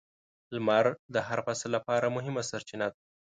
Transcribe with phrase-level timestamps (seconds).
[0.53, 2.97] •لمر د هر فصل لپاره مهمه سرچینه ده.